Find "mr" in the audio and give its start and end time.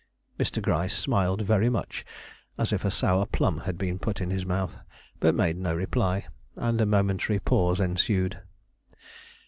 0.39-0.59